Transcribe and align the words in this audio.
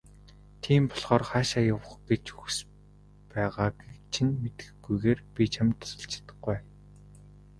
Тийм 0.63 0.83
болохоор 0.91 1.23
хаашаа 1.29 1.63
явах 1.73 1.91
гэж 2.09 2.23
хүс 2.37 2.57
байгааг 3.31 3.75
чинь 4.13 4.33
мэдэхгүйгээр 4.41 5.19
би 5.35 5.43
чамд 5.53 5.73
тусалж 5.79 6.05
чадахгүй. 6.11 6.57